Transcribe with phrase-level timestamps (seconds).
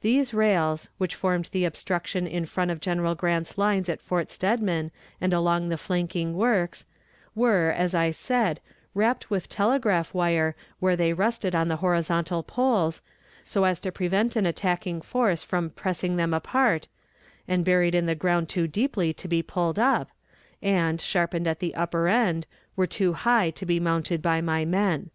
[0.00, 4.90] These rails, which formed the obstruction in front of General Grant's lines at Fort Steadman
[5.20, 6.84] and along the flanking works,
[7.36, 8.58] were, as I said,
[8.92, 13.02] wrapped with telegraph wire where they rested on the horizontal poles,
[13.44, 16.88] so as to prevent an attacking force from pressing them apart,
[17.46, 20.08] and buried in the ground too deeply to be pulled up,
[20.60, 25.10] and, sharpened at the upper end, were too high to be mounted by my men.